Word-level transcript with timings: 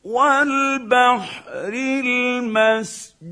والبحر 0.04 1.72
المسجور 2.04 3.30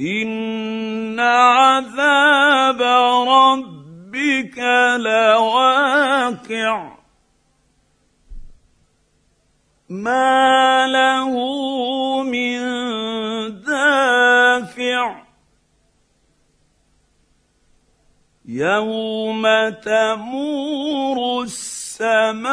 ان 0.00 1.20
عذاب 1.20 2.82
ربك 3.28 4.58
لواقع. 4.96 6.90
ما 9.88 10.86
له 10.86 11.32
من 12.22 12.60
دافع. 13.62 15.22
يوم 18.44 19.68
تمور 19.68 21.42
السماء 21.42 22.50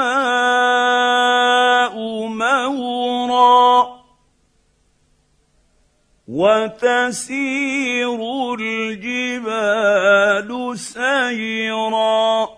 وتسير 6.37 8.19
الجبال 8.59 10.49
سيرا. 10.79 12.49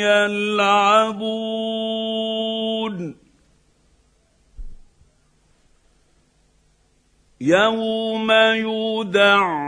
يلعبون. 0.00 1.64
يوم 7.40 8.32
يدعون 8.54 9.60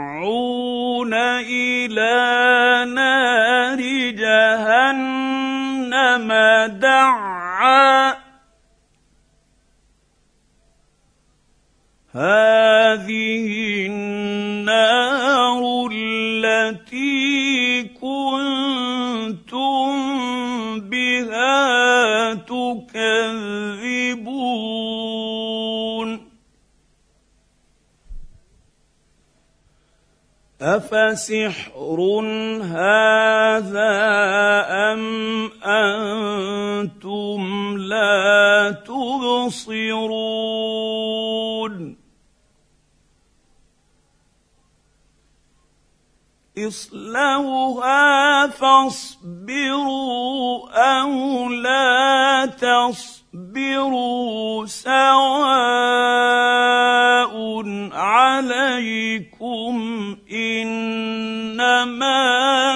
إلى 1.13 2.15
نار 2.95 3.79
جهنم 4.11 5.47
دعا. 6.81 8.26
هذه 12.17 13.85
النار 13.85 15.61
التي 15.93 17.83
كنتم 17.93 19.87
بها 20.89 22.33
تكذبون. 22.33 23.37
أفسحر 30.61 31.99
هذا 32.61 33.93
أم 34.93 35.51
أنتم 35.63 37.41
لا 37.77 38.71
تبصرون؟ 38.87 39.97
إصلوها 46.57 48.47
فاصبروا 48.47 49.89
أو 50.73 51.49
لا 51.49 52.45
تصبروا 52.45 53.85
سواء 54.65 54.97
عليكم 57.93 59.75
إنما 60.31 61.77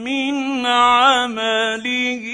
من 0.03 0.65
عملهم 0.65 2.32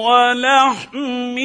ولحم 0.05 1.37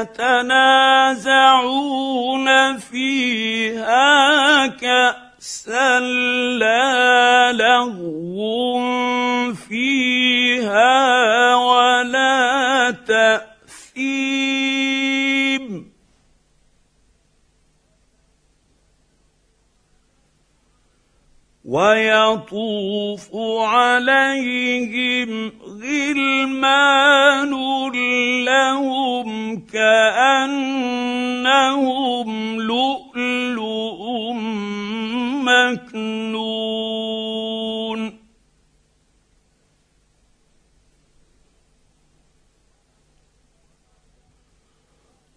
يتنازعون 0.00 1.68
فيها 2.78 4.66
كأ 4.66 5.32
كأسا 5.42 6.00
لا 6.58 7.52
لغو 7.52 8.80
فيها 9.54 11.56
ولا 11.56 12.94
تأثيم. 13.06 14.32
ويطوف 21.64 23.30
عليهم 23.62 25.52
غلمان 25.82 27.52
كأنهم 29.60 30.92
لؤلؤ 32.60 34.32
مكنون. 35.44 36.32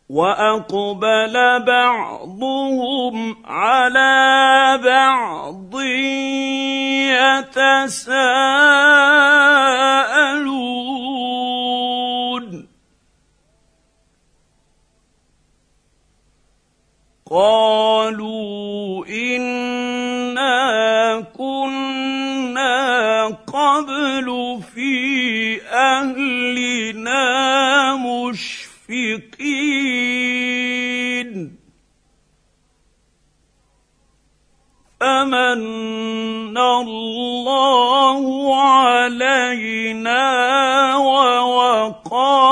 وأقبل 0.10 1.36
بعضهم 1.66 3.36
على 3.46 4.80
بعض 4.84 5.82
يتساءلون. 7.52 8.16
قالوا 17.32 19.06
انا 19.06 20.56
كنا 21.38 23.26
قبل 23.26 24.60
في 24.74 25.62
اهلنا 25.62 27.26
مشفقين 27.96 29.66
فمن 35.02 36.58
الله 36.58 38.56
علينا 38.62 40.26
ووقانا 40.96 42.46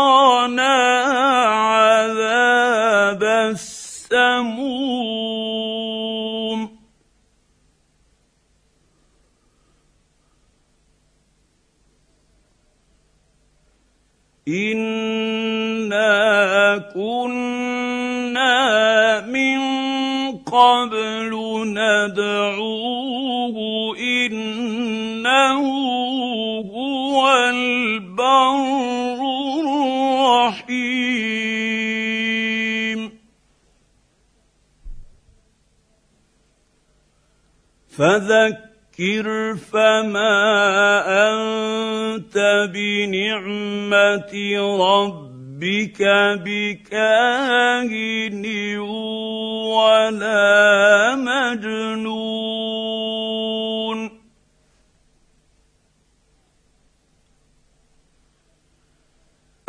انا 14.48 16.08
كنا 16.94 18.52
من 19.28 19.62
قبل 20.38 21.32
ندعوه 21.68 23.58
انه 23.98 25.64
هو 26.72 27.30
البر 27.50 28.64
الرحيم 30.60 31.40
فذكر 37.90 38.63
فما 39.58 40.38
أنت 41.08 42.36
بنعمة 42.74 44.34
ربك 44.80 46.02
بكاهن 46.46 48.46
ولا 49.74 51.16
مجنون. 51.16 52.44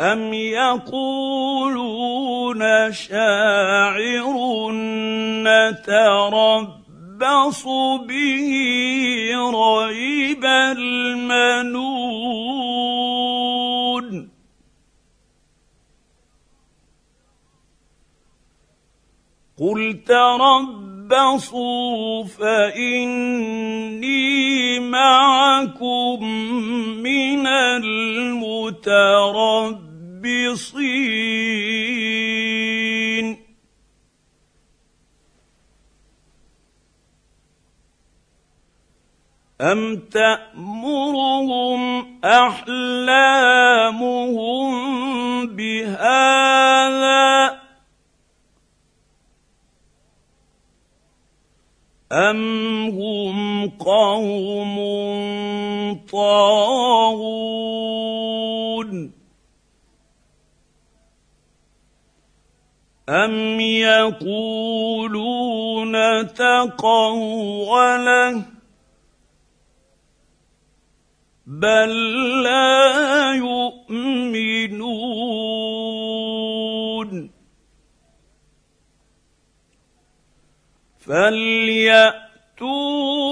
أم 0.01 0.33
يقولون 0.33 1.81
شاعر 2.91 4.71
نتربص 5.47 7.63
به 8.07 8.51
تربصوا 21.35 22.23
فإني 22.23 23.99
معكم 24.79 26.23
من 27.03 27.47
المتربصين. 27.47 28.95
أم 39.61 39.95
تأمرهم 40.11 41.81
أحلامهم 42.25 43.55
بهذا 45.47 47.14
ام 52.15 52.41
هم 52.89 53.69
قوم 53.69 54.75
طاغون 56.11 57.55
ام 63.09 63.59
يقولون 63.59 65.13
تقوله 66.27 67.75
بل 71.47 71.91
لا 72.43 73.33
يؤمنون 73.35 73.74
فليأتوا 81.07 82.15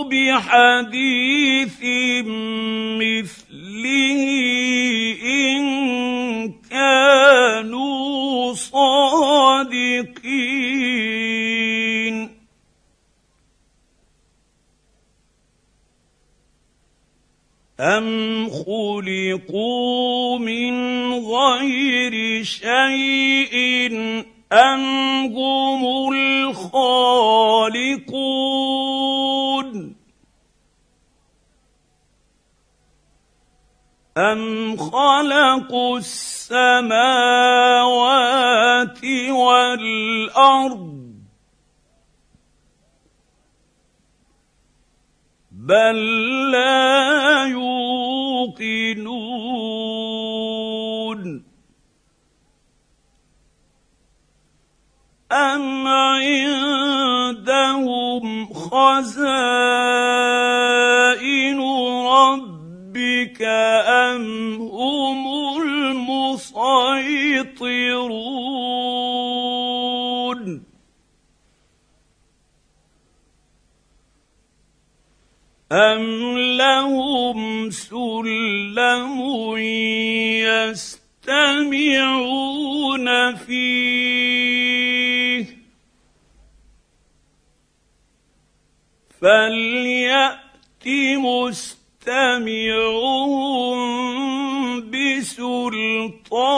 بحديث 0.04 1.80
مثله 3.02 4.20
إن 5.26 5.64
كانوا 6.70 8.54
صادقين. 8.54 10.14
ام 17.80 18.50
خلقوا 18.50 20.40
من 20.40 20.74
غير 21.14 22.44
شيء 22.44 23.54
أم 24.54 24.84
هم 25.36 26.43
الخالقون. 27.74 28.74
أم 34.18 34.78
خلقوا 34.78 35.98
السماوات 35.98 37.00
والأرض 39.30 40.94
بل 45.52 45.98
لا 46.52 47.46
يوقنون 47.46 48.94
خزائن 58.84 60.00
ربك 62.08 63.42
أم 63.88 64.26
هم 64.62 65.24
المسيطرون 65.62 66.74
أم 75.72 76.38
لهم 76.58 77.70
سلم 77.70 79.22
يستمعون 81.24 82.26
فيه 83.36 84.33
فليأت 89.24 90.86
مستمعهم 91.18 92.10
بسلطان 94.92 96.50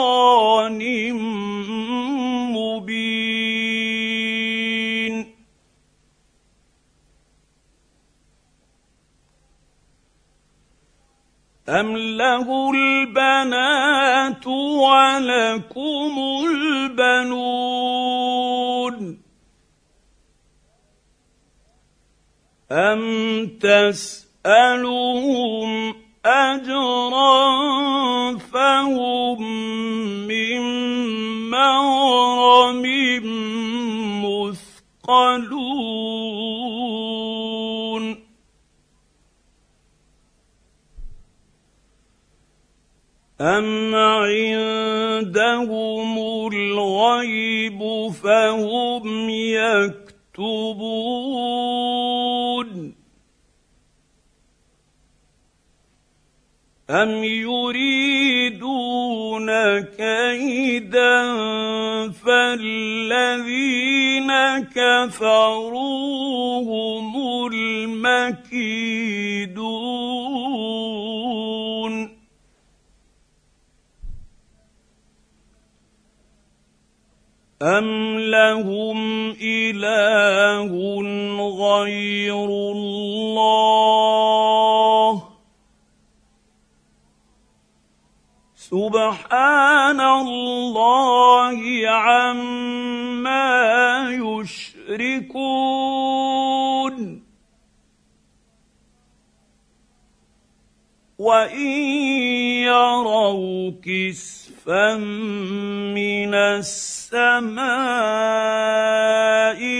مبين. 2.52 2.96
أم 11.68 11.96
له 11.96 12.70
البنات 12.74 14.46
ولكم 14.46 16.14
البنون. 16.46 17.76
أم 22.72 23.46
تسألهم 23.62 25.26
أجرا 26.26 27.46
فهم 28.38 29.42
من 30.26 30.60
مغرم 31.50 32.82
مثقلون 35.06 35.46
أم 43.40 43.94
عندهم 43.94 44.86
الغيب 46.52 48.10
فهم 48.22 49.30
يكتبون 49.30 50.06
أم 56.90 57.24
يريدون 57.24 58.60
كيدا 59.80 61.32
فالذين 62.12 63.52
كفروا 64.74 66.62
هم 66.62 67.16
المكيدون 67.52 69.06
أم 77.62 78.18
لهم 78.18 79.30
إله 79.40 80.72
غير 81.56 82.44
الله 82.44 82.96
سبحان 88.56 90.00
الله 90.00 91.88
عما 91.88 93.46
يشركون 94.10 95.36
وان 101.18 101.60
يروا 102.68 103.72
كسفا 103.82 104.35
من 104.66 106.34
السماء 106.34 107.66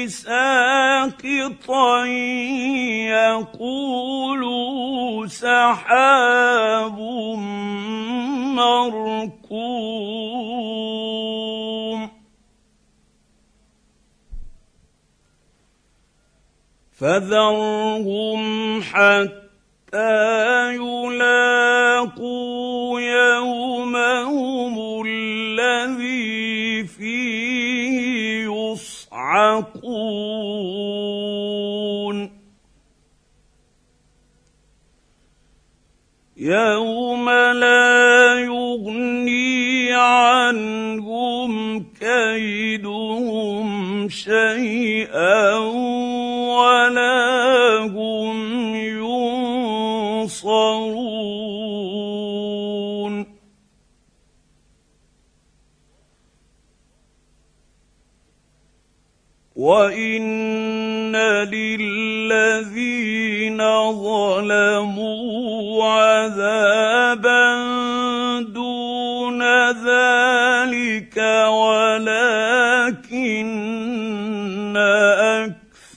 ساقطا 0.07 2.07
يقولوا 3.57 5.27
سحاب 5.27 6.99
مركوم. 8.55 10.07
فذرهم 16.99 18.41
حتى 18.83 20.75
يلاقوا 20.75 22.66
يومهم 23.17 24.75
الذي 25.07 26.85
فيه 26.85 27.97
يصعقون. 28.45 29.87
يوم 36.37 37.31
لا 37.31 38.39
يغني 38.39 39.93
عنهم 39.93 41.85
كيدهم 42.01 43.69
شيئا 44.09 45.57
ولا 46.57 47.56
وان 59.67 61.17
للذين 61.51 61.91
ظلموا 63.93 65.85
عذابا 65.85 67.45
دون 68.43 69.43
ذلك 69.71 71.17
ولكن 71.51 72.77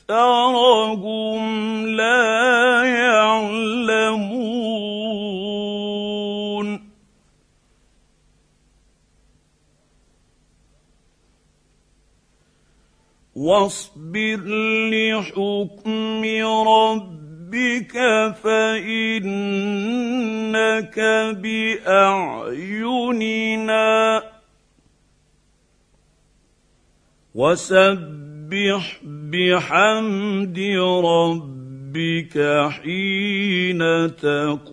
اكثرهم 0.09 0.38
واصبر 13.39 14.39
لحكم 14.91 16.21
ربك 16.67 17.95
فإنك 18.43 19.39
بأعيننا. 21.41 22.63
وسبح 27.35 29.01
بحمد 29.03 30.59
ربك 31.05 32.35
حين 32.69 33.81
تقوم. 34.15 34.69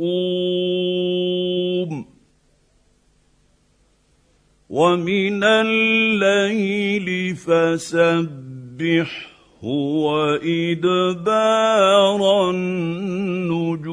ومن 4.68 5.44
الليل 5.44 7.37
فسبحه 8.76 9.26
وادبار 10.04 11.30
النجوم. 12.50 13.87